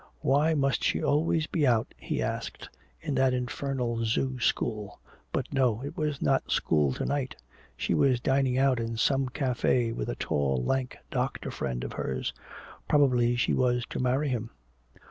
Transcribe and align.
Why 0.21 0.55
must 0.55 0.83
she 0.83 1.03
always 1.03 1.45
be 1.45 1.67
out, 1.67 1.93
he 1.95 2.23
asked, 2.23 2.67
in 3.01 3.13
that 3.13 3.35
infernal 3.35 4.03
zoo 4.03 4.39
school? 4.39 4.99
But 5.31 5.53
no, 5.53 5.83
it 5.85 5.95
was 5.95 6.23
not 6.23 6.49
school 6.49 6.91
to 6.93 7.05
night. 7.05 7.35
She 7.77 7.93
was 7.93 8.19
dining 8.19 8.57
out 8.57 8.79
in 8.79 8.97
some 8.97 9.29
café 9.29 9.93
with 9.93 10.09
a 10.09 10.15
tall 10.15 10.63
lank 10.65 10.97
doctor 11.11 11.51
friend 11.51 11.83
of 11.83 11.93
hers. 11.93 12.33
Probably 12.89 13.35
she 13.35 13.53
was 13.53 13.85
to 13.91 13.99
marry 13.99 14.29
him! 14.29 14.49